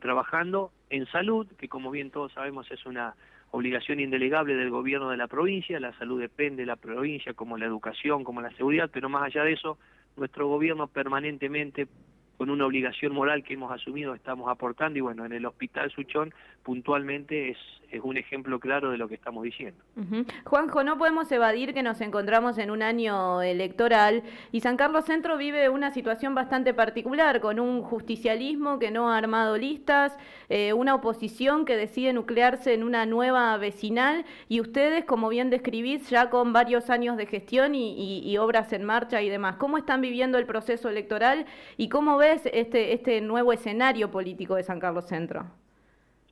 trabajando 0.00 0.72
en 0.90 1.06
salud, 1.06 1.46
que 1.58 1.68
como 1.68 1.90
bien 1.90 2.10
todos 2.10 2.32
sabemos 2.32 2.70
es 2.70 2.86
una 2.86 3.14
obligación 3.50 4.00
indelegable 4.00 4.56
del 4.56 4.70
gobierno 4.70 5.10
de 5.10 5.16
la 5.16 5.28
provincia, 5.28 5.78
la 5.78 5.96
salud 5.98 6.20
depende 6.20 6.62
de 6.62 6.66
la 6.66 6.76
provincia, 6.76 7.34
como 7.34 7.56
la 7.56 7.66
educación, 7.66 8.24
como 8.24 8.40
la 8.40 8.50
seguridad, 8.56 8.90
pero 8.92 9.08
más 9.08 9.22
allá 9.22 9.44
de 9.44 9.52
eso, 9.52 9.78
nuestro 10.16 10.48
gobierno 10.48 10.88
permanentemente 10.88 11.86
con 12.36 12.50
una 12.50 12.66
obligación 12.66 13.12
moral 13.12 13.42
que 13.44 13.54
hemos 13.54 13.70
asumido 13.72 14.14
estamos 14.14 14.50
aportando 14.50 14.98
y 14.98 15.02
bueno, 15.02 15.24
en 15.24 15.32
el 15.32 15.46
Hospital 15.46 15.90
Suchón 15.90 16.34
puntualmente 16.62 17.50
es, 17.50 17.58
es 17.90 18.00
un 18.02 18.16
ejemplo 18.16 18.58
claro 18.58 18.90
de 18.90 18.98
lo 18.98 19.06
que 19.08 19.14
estamos 19.14 19.44
diciendo. 19.44 19.78
Juanjo, 20.44 20.82
no 20.82 20.98
podemos 20.98 21.30
evadir 21.30 21.74
que 21.74 21.82
nos 21.82 22.00
encontramos 22.00 22.58
en 22.58 22.70
un 22.70 22.82
año 22.82 23.42
electoral 23.42 24.22
y 24.50 24.60
San 24.60 24.76
Carlos 24.76 25.04
Centro 25.04 25.36
vive 25.36 25.68
una 25.68 25.90
situación 25.90 26.34
bastante 26.34 26.74
particular 26.74 27.40
con 27.40 27.60
un 27.60 27.82
justicialismo 27.82 28.78
que 28.78 28.90
no 28.90 29.10
ha 29.10 29.18
armado 29.18 29.56
listas, 29.56 30.16
eh, 30.48 30.72
una 30.72 30.94
oposición 30.94 31.64
que 31.64 31.76
decide 31.76 32.12
nuclearse 32.12 32.74
en 32.74 32.82
una 32.82 33.06
nueva 33.06 33.56
vecinal 33.58 34.24
y 34.48 34.60
ustedes, 34.60 35.04
como 35.04 35.28
bien 35.28 35.50
describís, 35.50 36.08
ya 36.10 36.30
con 36.30 36.52
varios 36.52 36.90
años 36.90 37.16
de 37.16 37.26
gestión 37.26 37.74
y, 37.74 38.20
y 38.24 38.38
obras 38.38 38.72
en 38.72 38.84
marcha 38.84 39.22
y 39.22 39.28
demás. 39.28 39.56
¿Cómo 39.56 39.78
están 39.78 40.00
viviendo 40.00 40.38
el 40.38 40.46
proceso 40.46 40.88
electoral 40.88 41.46
y 41.76 41.88
cómo 41.88 42.16
este, 42.24 42.92
este 42.92 43.20
nuevo 43.20 43.52
escenario 43.52 44.10
político 44.10 44.56
de 44.56 44.62
San 44.62 44.80
Carlos 44.80 45.08
Centro? 45.08 45.46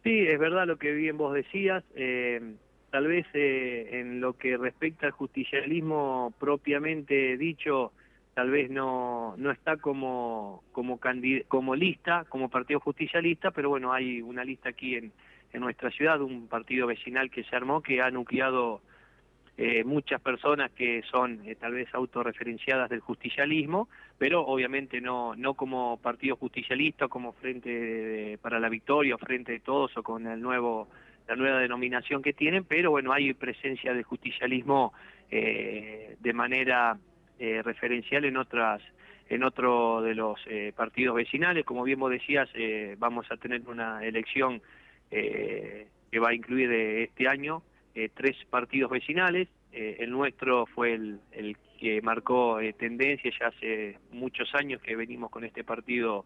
Sí, 0.02 0.26
es 0.26 0.38
verdad 0.38 0.66
lo 0.66 0.78
que 0.78 0.92
bien 0.92 1.16
vos 1.16 1.34
decías. 1.34 1.84
Eh, 1.94 2.54
tal 2.90 3.06
vez 3.06 3.26
eh, 3.34 4.00
en 4.00 4.20
lo 4.20 4.34
que 4.34 4.56
respecta 4.56 5.06
al 5.06 5.12
justicialismo 5.12 6.34
propiamente 6.38 7.36
dicho, 7.36 7.92
tal 8.34 8.50
vez 8.50 8.70
no, 8.70 9.34
no 9.36 9.50
está 9.50 9.76
como, 9.76 10.62
como, 10.72 10.98
como 11.48 11.74
lista, 11.74 12.24
como 12.28 12.48
partido 12.48 12.80
justicialista, 12.80 13.50
pero 13.50 13.68
bueno, 13.68 13.92
hay 13.92 14.20
una 14.20 14.44
lista 14.44 14.70
aquí 14.70 14.96
en, 14.96 15.12
en 15.52 15.60
nuestra 15.60 15.90
ciudad, 15.90 16.20
un 16.20 16.48
partido 16.48 16.86
vecinal 16.86 17.30
que 17.30 17.44
se 17.44 17.54
armó, 17.54 17.82
que 17.82 18.02
ha 18.02 18.10
nucleado 18.10 18.80
eh, 19.58 19.84
muchas 19.84 20.18
personas 20.22 20.70
que 20.70 21.02
son 21.10 21.42
eh, 21.46 21.56
tal 21.56 21.74
vez 21.74 21.86
autorreferenciadas 21.92 22.88
del 22.88 23.00
justicialismo, 23.00 23.88
pero 24.16 24.46
obviamente 24.46 25.00
no, 25.02 25.36
no 25.36 25.52
como 25.52 25.98
partido 25.98 26.36
justicialista, 26.36 27.08
como 27.08 27.32
Frente 27.34 28.38
para 28.40 28.58
la 28.58 28.70
Victoria 28.70 29.14
o 29.14 29.18
Frente 29.18 29.52
de 29.52 29.60
Todos 29.60 29.94
o 29.96 30.02
con 30.02 30.26
el 30.26 30.40
nuevo 30.40 30.88
la 31.28 31.36
nueva 31.36 31.60
denominación 31.60 32.20
que 32.20 32.32
tienen, 32.32 32.64
pero 32.64 32.90
bueno, 32.90 33.12
hay 33.12 33.32
presencia 33.34 33.94
del 33.94 34.02
justicialismo 34.02 34.92
eh, 35.30 36.16
de 36.18 36.32
manera 36.32 36.98
referencial 37.38 38.24
en 38.24 38.36
otras 38.36 38.80
en 39.28 39.42
otro 39.42 40.00
de 40.00 40.14
los 40.14 40.38
partidos 40.76 41.16
vecinales. 41.16 41.64
Como 41.64 41.82
bien 41.82 41.98
vos 41.98 42.10
decías, 42.10 42.48
vamos 42.98 43.26
a 43.30 43.36
tener 43.36 43.62
una 43.66 44.04
elección 44.04 44.62
que 45.10 46.18
va 46.20 46.30
a 46.30 46.34
incluir 46.34 46.70
este 46.70 47.26
año 47.26 47.62
eh, 47.94 48.08
tres 48.14 48.36
partidos 48.48 48.90
vecinales. 48.90 49.48
Eh, 49.72 49.98
el 50.00 50.10
nuestro 50.10 50.66
fue 50.66 50.94
el, 50.94 51.56
que 51.78 52.00
marcó 52.00 52.60
eh, 52.60 52.72
tendencia 52.72 53.30
ya 53.38 53.48
hace 53.48 53.98
muchos 54.12 54.54
años 54.54 54.80
que 54.80 54.96
venimos 54.96 55.30
con 55.30 55.44
este 55.44 55.64
partido 55.64 56.24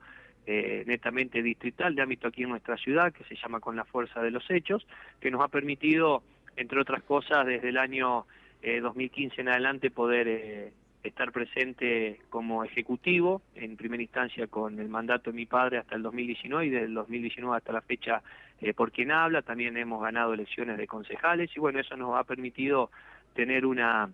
netamente 0.48 1.42
distrital 1.42 1.96
de 1.96 2.02
ámbito 2.02 2.28
aquí 2.28 2.44
en 2.44 2.50
nuestra 2.50 2.76
ciudad, 2.76 3.12
que 3.12 3.24
se 3.24 3.34
llama 3.34 3.58
Con 3.58 3.74
la 3.74 3.84
Fuerza 3.84 4.22
de 4.22 4.30
los 4.30 4.48
Hechos, 4.48 4.86
que 5.18 5.28
nos 5.28 5.42
ha 5.42 5.48
permitido, 5.48 6.22
entre 6.56 6.80
otras 6.80 7.02
cosas, 7.02 7.44
desde 7.44 7.70
el 7.70 7.78
año 7.78 8.26
2015 8.62 9.40
en 9.40 9.48
adelante 9.48 9.90
poder 9.90 10.70
estar 11.02 11.32
presente 11.32 12.20
como 12.30 12.62
ejecutivo, 12.62 13.42
en 13.56 13.76
primera 13.76 14.04
instancia 14.04 14.46
con 14.46 14.78
el 14.78 14.88
mandato 14.88 15.32
de 15.32 15.36
mi 15.36 15.46
padre 15.46 15.78
hasta 15.78 15.96
el 15.96 16.02
2019 16.02 16.66
y 16.66 16.70
desde 16.70 16.86
el 16.86 16.94
2019 16.94 17.56
hasta 17.56 17.72
la 17.72 17.80
fecha 17.80 18.22
eh, 18.60 18.72
por 18.72 18.90
quien 18.90 19.10
habla, 19.10 19.42
también 19.42 19.76
hemos 19.76 20.02
ganado 20.02 20.32
elecciones 20.32 20.78
de 20.78 20.86
concejales 20.86 21.50
y 21.54 21.60
bueno, 21.60 21.78
eso 21.78 21.96
nos 21.96 22.16
ha 22.16 22.24
permitido 22.24 22.90
tener 23.34 23.66
una, 23.66 24.10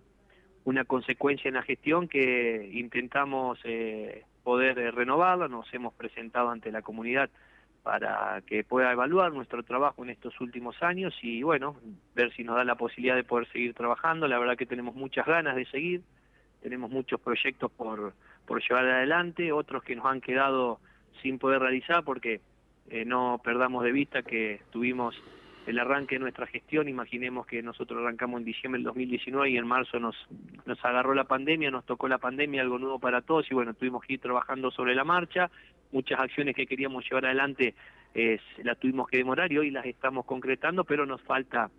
una 0.65 0.83
consecuencia 0.83 1.47
en 1.47 1.55
la 1.55 1.63
gestión 1.63 2.07
que 2.07 2.69
intentamos 2.73 3.59
eh, 3.63 4.23
poder 4.43 4.77
eh, 4.79 4.91
renovarla, 4.91 5.47
nos 5.47 5.73
hemos 5.73 5.93
presentado 5.93 6.49
ante 6.49 6.71
la 6.71 6.81
comunidad 6.81 7.29
para 7.83 8.41
que 8.45 8.63
pueda 8.63 8.91
evaluar 8.91 9.33
nuestro 9.33 9.63
trabajo 9.63 10.03
en 10.03 10.09
estos 10.09 10.39
últimos 10.39 10.81
años 10.81 11.13
y 11.21 11.43
bueno, 11.43 11.75
ver 12.15 12.33
si 12.33 12.43
nos 12.43 12.55
da 12.55 12.63
la 12.63 12.75
posibilidad 12.75 13.15
de 13.15 13.25
poder 13.25 13.47
seguir 13.51 13.73
trabajando, 13.73 14.27
la 14.27 14.39
verdad 14.39 14.57
que 14.57 14.65
tenemos 14.65 14.95
muchas 14.95 15.25
ganas 15.25 15.55
de 15.55 15.65
seguir, 15.65 16.01
tenemos 16.61 16.89
muchos 16.89 17.19
proyectos 17.19 17.71
por, 17.71 18.13
por 18.45 18.61
llevar 18.61 18.85
adelante, 18.85 19.51
otros 19.51 19.83
que 19.83 19.97
nos 19.97 20.05
han 20.05 20.21
quedado 20.21 20.79
sin 21.21 21.39
poder 21.39 21.61
realizar 21.61 22.03
porque 22.03 22.39
eh, 22.89 23.05
no 23.05 23.41
perdamos 23.43 23.83
de 23.83 23.91
vista 23.91 24.23
que 24.23 24.61
tuvimos 24.71 25.15
el 25.65 25.79
arranque 25.79 26.15
de 26.15 26.19
nuestra 26.19 26.45
gestión, 26.45 26.89
imaginemos 26.89 27.45
que 27.45 27.63
nosotros 27.63 28.01
arrancamos 28.01 28.39
en 28.39 28.45
diciembre 28.45 28.79
del 28.79 28.85
2019 28.85 29.49
y 29.49 29.57
en 29.57 29.65
marzo 29.65 29.99
nos, 29.99 30.15
nos 30.65 30.83
agarró 30.83 31.13
la 31.13 31.23
pandemia, 31.23 31.71
nos 31.71 31.85
tocó 31.85 32.07
la 32.07 32.17
pandemia, 32.17 32.61
algo 32.61 32.79
nuevo 32.79 32.99
para 32.99 33.21
todos 33.21 33.49
y 33.49 33.53
bueno, 33.53 33.73
tuvimos 33.73 34.03
que 34.03 34.13
ir 34.13 34.19
trabajando 34.19 34.71
sobre 34.71 34.93
la 34.93 35.05
marcha, 35.05 35.49
muchas 35.91 36.19
acciones 36.19 36.55
que 36.55 36.65
queríamos 36.65 37.05
llevar 37.05 37.25
adelante 37.25 37.75
eh, 38.13 38.39
las 38.63 38.77
tuvimos 38.77 39.07
que 39.07 39.17
demorar 39.17 39.51
y 39.51 39.57
hoy 39.57 39.71
las 39.71 39.85
estamos 39.85 40.25
concretando, 40.25 40.83
pero 40.83 41.05
nos 41.05 41.21
falta, 41.21 41.71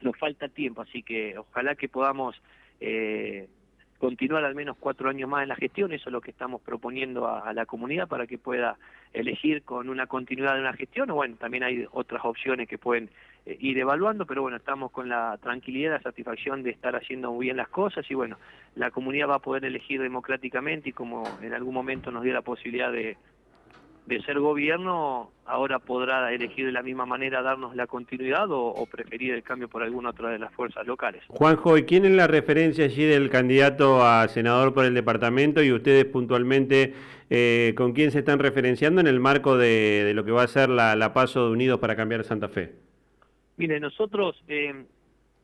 nos 0.00 0.16
falta 0.16 0.48
tiempo, 0.48 0.82
así 0.82 1.02
que 1.02 1.36
ojalá 1.38 1.74
que 1.74 1.88
podamos 1.88 2.40
eh, 2.80 3.48
continuar 4.00 4.44
al 4.44 4.54
menos 4.54 4.78
cuatro 4.80 5.10
años 5.10 5.28
más 5.28 5.42
en 5.42 5.50
la 5.50 5.56
gestión, 5.56 5.92
eso 5.92 6.08
es 6.08 6.12
lo 6.12 6.22
que 6.22 6.30
estamos 6.30 6.62
proponiendo 6.62 7.28
a, 7.28 7.52
la 7.52 7.66
comunidad 7.66 8.08
para 8.08 8.26
que 8.26 8.38
pueda 8.38 8.78
elegir 9.12 9.62
con 9.62 9.90
una 9.90 10.06
continuidad 10.06 10.54
de 10.54 10.60
una 10.60 10.72
gestión, 10.72 11.10
o 11.10 11.16
bueno, 11.16 11.36
también 11.36 11.64
hay 11.64 11.86
otras 11.92 12.24
opciones 12.24 12.66
que 12.66 12.78
pueden 12.78 13.10
eh, 13.44 13.58
ir 13.60 13.78
evaluando, 13.78 14.24
pero 14.24 14.40
bueno, 14.40 14.56
estamos 14.56 14.90
con 14.90 15.10
la 15.10 15.36
tranquilidad, 15.42 15.92
la 15.92 16.02
satisfacción 16.02 16.62
de 16.62 16.70
estar 16.70 16.96
haciendo 16.96 17.30
muy 17.30 17.46
bien 17.46 17.58
las 17.58 17.68
cosas 17.68 18.10
y 18.10 18.14
bueno, 18.14 18.38
la 18.74 18.90
comunidad 18.90 19.28
va 19.28 19.36
a 19.36 19.40
poder 19.40 19.66
elegir 19.66 20.00
democráticamente 20.00 20.88
y 20.88 20.92
como 20.92 21.24
en 21.42 21.52
algún 21.52 21.74
momento 21.74 22.10
nos 22.10 22.24
dio 22.24 22.32
la 22.32 22.42
posibilidad 22.42 22.90
de, 22.90 23.18
de 24.10 24.22
ser 24.22 24.40
gobierno, 24.40 25.30
ahora 25.46 25.78
podrá 25.78 26.32
elegir 26.32 26.66
de 26.66 26.72
la 26.72 26.82
misma 26.82 27.06
manera 27.06 27.42
darnos 27.42 27.76
la 27.76 27.86
continuidad 27.86 28.46
o, 28.50 28.86
preferir 28.90 29.32
el 29.34 29.44
cambio 29.44 29.68
por 29.68 29.84
alguna 29.84 30.10
otra 30.10 30.30
de 30.30 30.38
las 30.38 30.52
fuerzas 30.52 30.84
locales. 30.84 31.22
Juanjo, 31.28 31.78
¿y 31.78 31.84
quién 31.84 32.04
es 32.04 32.10
la 32.10 32.26
referencia 32.26 32.86
allí 32.86 33.04
del 33.04 33.30
candidato 33.30 34.04
a 34.04 34.26
senador 34.26 34.74
por 34.74 34.84
el 34.84 34.94
departamento 34.94 35.62
y 35.62 35.72
ustedes 35.72 36.06
puntualmente 36.06 36.92
eh, 37.30 37.72
con 37.76 37.92
quién 37.92 38.10
se 38.10 38.18
están 38.18 38.40
referenciando 38.40 39.00
en 39.00 39.06
el 39.06 39.20
marco 39.20 39.56
de, 39.56 40.10
lo 40.12 40.24
que 40.24 40.32
va 40.32 40.42
a 40.42 40.48
ser 40.48 40.68
la, 40.68 41.12
paso 41.14 41.46
de 41.46 41.52
Unidos 41.52 41.78
para 41.78 41.94
cambiar 41.94 42.24
Santa 42.24 42.48
Fe? 42.48 42.72
Mire, 43.58 43.78
nosotros 43.78 44.42
eh, 44.48 44.74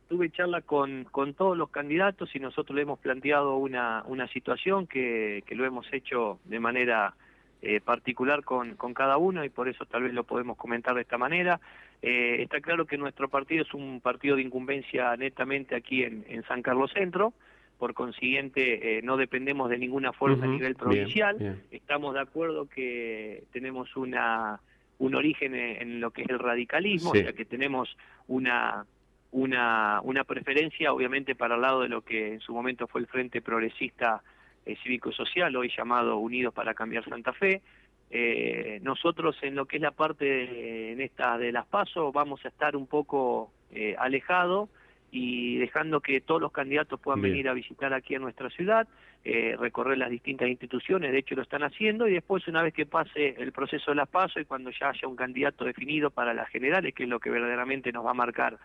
tuve 0.09 0.31
charla 0.31 0.61
con, 0.63 1.05
con 1.05 1.35
todos 1.35 1.57
los 1.57 1.71
candidatos 1.71 2.35
y 2.35 2.41
nosotros 2.41 2.75
le 2.75 2.83
hemos 2.83 2.99
planteado 2.99 3.57
una, 3.59 4.03
una 4.09 4.27
situación 4.27 4.89
que, 4.89 5.45
que 5.47 5.55
lo 5.55 5.65
hemos 5.65 5.87
hecho 5.93 6.41
de 6.47 6.59
manera 6.59 7.15
eh, 7.63 7.81
particular 7.81 8.45
con, 8.45 8.77
con 8.77 8.95
cada 8.95 9.17
uno 9.17 9.45
y 9.45 9.49
por 9.49 9.69
eso 9.69 9.87
tal 9.87 10.03
vez 10.03 10.13
lo 10.13 10.25
podemos 10.25 10.57
comentar 10.57 10.95
de 10.95 11.03
esta 11.03 11.19
manera. 11.19 11.61
Eh, 12.03 12.43
está 12.43 12.61
claro 12.61 12.87
que 12.87 12.99
nuestro 12.99 13.29
partido 13.29 13.63
es 13.63 13.73
un 13.73 14.01
partido 14.01 14.37
de 14.37 14.43
incumbencia 14.43 15.17
netamente 15.17 15.75
aquí 15.75 16.03
en, 16.03 16.25
en 16.29 16.43
San 16.45 16.63
Carlos 16.63 16.93
Centro, 16.93 17.33
por 17.79 17.95
consiguiente 17.95 18.99
eh, 18.99 19.03
no 19.03 19.17
dependemos 19.17 19.71
de 19.71 19.79
ninguna 19.79 20.13
fuerza 20.13 20.45
a 20.45 20.49
nivel 20.49 20.77
provincial, 20.77 21.61
estamos 21.71 22.15
de 22.15 22.21
acuerdo 22.21 22.67
que 22.69 23.45
tenemos 23.53 23.97
una 23.97 24.61
un 24.99 25.15
origen 25.15 25.55
en, 25.55 26.01
lo 26.01 26.11
que 26.11 26.23
es 26.23 26.31
el 26.31 26.39
radicalismo, 26.39 27.11
o 27.11 27.15
sea 27.15 27.33
que 27.33 27.45
tenemos 27.45 27.97
una 28.29 28.87
una, 29.33 30.01
una 30.03 30.25
preferencia 30.25 30.93
obviamente 30.93 31.35
para 31.35 31.57
el 31.57 31.61
lado 31.61 31.83
de 31.83 31.89
lo 31.89 32.03
que 32.03 32.35
en 32.35 32.41
su 32.41 32.55
momento 32.55 32.87
fue 32.87 33.03
el 33.03 33.07
Frente 33.07 33.43
Progresista 33.43 34.23
eh, 34.67 34.77
cívico-social, 34.83 35.55
hoy 35.57 35.73
llamado 35.75 36.19
Unidos 36.19 36.53
para 36.53 36.75
Cambiar 36.75 37.05
Santa 37.05 37.33
Fe. 37.33 37.63
Eh, 38.11 38.79
nosotros 38.83 39.37
en 39.43 39.55
lo 39.55 39.67
que 39.67 39.77
es 39.77 39.83
la 39.83 39.91
parte 39.91 40.25
de, 40.25 40.93
en 40.93 41.01
esta 41.01 41.39
de 41.39 41.51
las 41.51 41.67
pasos 41.67 42.13
vamos 42.13 42.45
a 42.45 42.49
estar 42.49 42.77
un 42.77 42.87
poco 42.87 43.51
eh, 43.73 43.97
alejados 43.99 44.69
y 45.11 45.57
dejando 45.57 46.01
que 46.01 46.21
todos 46.21 46.41
los 46.41 46.53
candidatos 46.53 47.01
puedan 47.01 47.23
venir 47.23 47.49
a 47.49 47.55
visitar 47.55 47.95
aquí 47.95 48.15
a 48.15 48.19
nuestra 48.19 48.51
ciudad, 48.51 48.87
eh, 49.25 49.57
recorrer 49.59 49.99
las 49.99 50.11
distintas 50.11 50.49
instituciones, 50.49 51.11
de 51.11 51.19
hecho 51.19 51.35
lo 51.35 51.43
están 51.43 51.63
haciendo, 51.63 52.07
y 52.07 52.13
después 52.13 52.47
una 52.49 52.63
vez 52.63 52.75
que 52.75 52.87
pase 52.87 53.35
el 53.39 53.53
proceso 53.53 53.93
de 53.93 53.97
las 53.97 54.09
pasos 54.09 54.43
y 54.43 54.45
cuando 54.45 54.71
ya 54.71 54.91
haya 54.91 55.09
un 55.09 55.17
candidato 55.17 55.65
definido 55.65 56.11
para 56.11 56.35
las 56.35 56.49
generales, 56.49 56.93
que 56.93 57.05
es 57.05 57.09
lo 57.09 57.19
que 57.19 57.31
verdaderamente 57.31 57.93
nos 57.93 58.05
va 58.05 58.11
a 58.11 58.15
marcar 58.15 58.59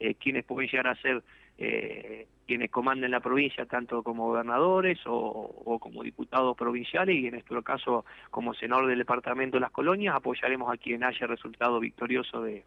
eh, 0.00 0.14
quienes 0.14 0.44
pueden 0.44 0.70
llegar 0.70 0.86
a 0.86 0.94
ser 0.96 1.22
eh, 1.58 2.26
quienes 2.46 2.70
comanden 2.70 3.10
la 3.10 3.20
provincia, 3.20 3.66
tanto 3.66 4.02
como 4.02 4.28
gobernadores 4.28 4.98
o, 5.06 5.78
como 5.80 6.02
diputados 6.02 6.56
provinciales 6.56 7.16
y 7.16 7.26
en 7.26 7.32
nuestro 7.32 7.62
caso 7.62 8.06
como 8.30 8.54
senador 8.54 8.86
del 8.86 8.98
departamento 8.98 9.56
de 9.56 9.60
las 9.60 9.70
colonias, 9.70 10.14
apoyaremos 10.14 10.72
a 10.72 10.78
quien 10.78 11.04
haya 11.04 11.26
resultado 11.26 11.78
victorioso 11.78 12.40
de, 12.40 12.64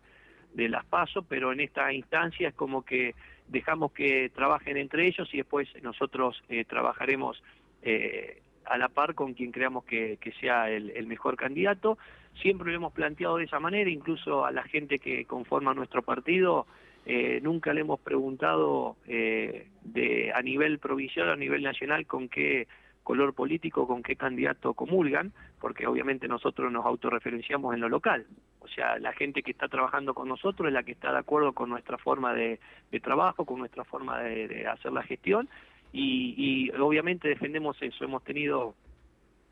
de 0.53 0.69
las 0.69 0.86
pasos, 0.86 1.25
pero 1.27 1.51
en 1.51 1.62
esta 1.62 1.91
instancia 1.91 2.50
es 2.50 2.53
como 2.53 2.83
que 2.83 3.15
dejamos 3.48 3.91
que 3.91 4.29
trabajen 4.36 4.77
entre 4.77 5.07
ellos 5.07 5.27
y 5.33 5.38
después 5.38 5.67
nosotros 5.81 6.43
eh, 6.50 6.63
trabajaremos 6.65 7.41
eh, 7.81 8.41
a 8.65 8.77
la 8.77 8.89
par 8.89 9.15
con 9.15 9.33
quien 9.33 9.51
creamos 9.51 9.86
que, 9.86 10.17
que 10.21 10.31
sea 10.33 10.69
el, 10.69 10.91
el, 10.91 11.07
mejor 11.07 11.36
candidato. 11.36 11.98
Siempre 12.36 12.72
lo 12.72 12.78
hemos 12.78 12.94
planteado 12.94 13.38
de 13.38 13.46
esa 13.46 13.60
manera, 13.60 13.90
incluso 13.90 14.46
a 14.46 14.52
la 14.52 14.64
gente 14.64 15.00
que 15.00 15.26
conforma 15.26 15.74
nuestro 15.74 16.02
partido, 16.02 16.66
eh, 17.06 17.40
nunca 17.42 17.74
le 17.74 17.82
hemos 17.82 18.00
preguntado 18.00 18.96
eh, 19.08 19.68
de, 19.84 20.32
a 20.34 20.42
nivel 20.42 20.80
provincial 20.80 21.30
o 21.30 21.34
a 21.34 21.36
nivel 21.36 21.64
nacional 21.64 22.06
con 22.06 22.30
qué 22.30 22.68
color 23.04 23.34
político, 23.34 23.88
con 23.88 24.04
qué 24.04 24.16
candidato 24.16 24.74
comulgan, 24.76 25.34
porque 25.60 25.88
obviamente 25.88 26.28
nosotros 26.28 26.72
nos 26.72 26.86
autorreferenciamos 26.86 27.74
en 27.74 27.82
lo 27.82 27.90
local. 27.90 28.28
O 28.60 28.68
sea, 28.68 29.00
la 29.00 29.12
gente 29.14 29.42
que 29.42 29.52
está 29.52 29.68
trabajando 29.68 30.14
con 30.14 30.30
nosotros 30.30 30.68
es 30.68 30.74
la 30.74 30.84
que 30.84 30.92
está 30.92 31.12
de 31.12 31.18
acuerdo 31.18 31.54
con 31.54 31.70
nuestra 31.70 31.98
forma 31.98 32.34
de, 32.34 32.60
trabajo, 33.02 33.46
con 33.46 33.60
nuestra 33.60 33.84
forma 33.84 34.20
de, 34.20 34.68
hacer 34.68 34.92
la 34.92 35.04
gestión, 35.04 35.50
y, 35.94 36.72
obviamente 36.80 37.28
defendemos 37.28 37.76
eso. 37.82 38.06
Hemos 38.06 38.24
tenido 38.24 38.76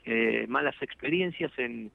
eh, 0.06 0.46
malas 0.48 0.76
experiencias 0.82 1.52
en, 1.58 1.92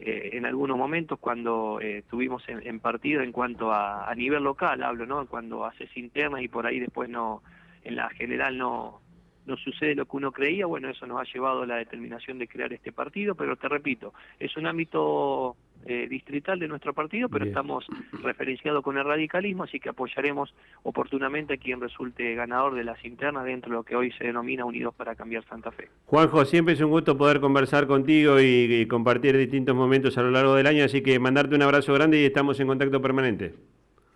eh, 0.00 0.30
en 0.32 0.46
algunos 0.46 0.78
momentos 0.78 1.18
cuando 1.18 1.78
eh, 1.80 1.98
estuvimos 1.98 2.42
en, 2.48 2.80
partido 2.80 3.22
en 3.22 3.32
cuanto 3.32 3.72
a, 3.72 4.10
a 4.10 4.14
nivel 4.14 4.42
local, 4.42 4.82
hablo, 4.82 5.06
¿no? 5.06 5.26
Cuando 5.26 5.64
haces 5.64 5.94
internas 5.96 6.42
y 6.42 6.48
por 6.48 6.66
ahí 6.66 6.80
después 6.80 7.08
no, 7.08 7.42
en 7.84 7.96
la 7.96 8.08
general 8.10 8.56
no, 8.56 9.00
no 9.46 9.56
sucede 9.56 9.94
lo 9.94 10.06
que 10.06 10.16
uno 10.16 10.32
creía, 10.32 10.66
bueno, 10.66 10.88
eso 10.88 11.06
nos 11.06 11.20
ha 11.20 11.32
llevado 11.32 11.62
a 11.62 11.66
la 11.66 11.76
determinación 11.76 12.38
de 12.38 12.48
crear 12.48 12.72
este 12.72 12.92
partido, 12.92 13.34
pero 13.34 13.56
te 13.56 13.68
repito, 13.68 14.14
es 14.38 14.56
un 14.56 14.66
ámbito 14.66 15.56
eh, 15.86 16.06
distrital 16.08 16.58
de 16.58 16.68
nuestro 16.68 16.92
partido, 16.92 17.28
pero 17.28 17.44
estamos 17.44 17.86
referenciados 18.22 18.82
con 18.82 18.98
el 18.98 19.04
radicalismo, 19.04 19.64
así 19.64 19.80
que 19.80 19.88
apoyaremos 19.88 20.54
oportunamente 20.82 21.54
a 21.54 21.56
quien 21.56 21.80
resulte 21.80 22.34
ganador 22.34 22.74
de 22.74 22.84
las 22.84 23.02
internas 23.04 23.44
dentro 23.44 23.70
de 23.70 23.76
lo 23.76 23.82
que 23.82 23.96
hoy 23.96 24.12
se 24.12 24.24
denomina 24.24 24.64
Unidos 24.64 24.94
para 24.94 25.14
Cambiar 25.14 25.44
Santa 25.44 25.70
Fe. 25.70 25.88
Juanjo, 26.06 26.44
siempre 26.44 26.74
es 26.74 26.80
un 26.80 26.90
gusto 26.90 27.16
poder 27.16 27.40
conversar 27.40 27.86
contigo 27.86 28.40
y, 28.40 28.86
compartir 28.88 29.36
distintos 29.36 29.74
momentos 29.74 30.16
a 30.18 30.22
lo 30.22 30.30
largo 30.30 30.54
del 30.54 30.66
año, 30.66 30.84
así 30.84 31.02
que 31.02 31.18
mandarte 31.18 31.54
un 31.54 31.62
abrazo 31.62 31.94
grande 31.94 32.20
y 32.20 32.24
estamos 32.24 32.58
en 32.60 32.66
contacto 32.66 33.00
permanente. 33.00 33.54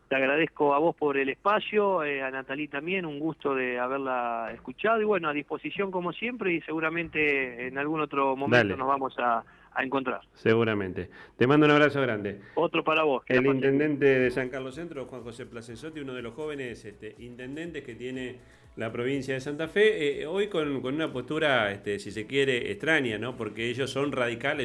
Te 0.09 0.17
agradezco 0.17 0.75
a 0.75 0.79
vos 0.79 0.95
por 0.95 1.17
el 1.17 1.29
espacio, 1.29 2.05
eh, 2.05 2.23
a 2.23 2.31
Natalí 2.31 2.69
también, 2.69 3.07
un 3.07 3.19
gusto 3.19 3.55
de 3.55 3.79
haberla 3.79 4.51
escuchado 4.53 5.01
y 5.01 5.05
bueno, 5.05 5.29
a 5.29 5.33
disposición 5.33 5.91
como 5.91 6.13
siempre 6.13 6.53
y 6.53 6.61
seguramente 6.61 7.67
en 7.67 7.79
algún 7.79 8.01
otro 8.01 8.37
momento 8.37 8.77
nos 8.77 8.87
vamos 8.87 9.15
a, 9.19 9.43
a 9.75 9.83
encontrar. 9.83 10.21
Seguramente. 10.35 11.09
Te 11.37 11.47
mando 11.47 11.67
un 11.67 11.73
abrazo 11.73 12.01
grande. 12.01 12.41
Otro 12.55 12.85
para 12.85 13.03
vos. 13.03 13.23
El 13.27 13.47
intendente 13.47 14.05
de 14.05 14.31
San 14.31 14.49
Carlos 14.49 14.75
Centro, 14.75 15.07
Juan 15.07 15.23
José 15.23 15.47
Placenzotti, 15.47 16.01
uno 16.01 16.15
de 16.15 16.23
los 16.23 16.35
jóvenes 16.35 16.85
este, 16.85 17.15
intendentes 17.19 17.85
que 17.85 17.95
tiene 17.95 18.37
la 18.77 18.91
provincia 18.91 19.35
de 19.35 19.41
Santa 19.41 19.69
Fe, 19.69 20.23
eh, 20.23 20.27
hoy 20.27 20.49
con, 20.49 20.85
una 20.85 21.13
postura, 21.13 21.71
este, 21.71 21.99
si 22.01 22.11
se 22.11 22.27
quiere, 22.27 22.73
extraña, 22.73 23.19
¿no? 23.19 23.37
Porque 23.37 23.69
ellos 23.69 23.91
son 23.91 24.11
radicales, 24.11 24.63